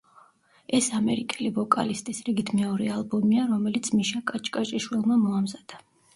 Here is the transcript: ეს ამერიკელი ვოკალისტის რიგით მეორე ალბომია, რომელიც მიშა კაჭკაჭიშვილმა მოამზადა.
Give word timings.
ეს 0.77 0.85
ამერიკელი 0.99 1.51
ვოკალისტის 1.57 2.21
რიგით 2.31 2.49
მეორე 2.61 2.89
ალბომია, 2.95 3.45
რომელიც 3.53 3.93
მიშა 4.01 4.25
კაჭკაჭიშვილმა 4.35 5.21
მოამზადა. 5.29 5.85